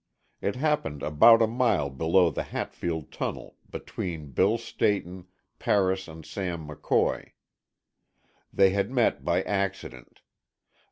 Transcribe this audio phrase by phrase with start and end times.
[0.41, 5.27] It happened about a mile below the Hatfield tunnel, between Bill Stayton,
[5.59, 7.33] Paris and Sam McCoy.
[8.51, 10.21] They had met by accident.